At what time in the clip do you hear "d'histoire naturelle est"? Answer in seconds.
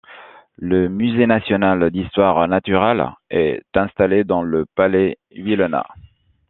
1.91-3.61